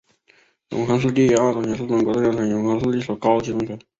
[0.71, 3.77] 永康市第二中学是中国浙江省永康市的一所高级中学。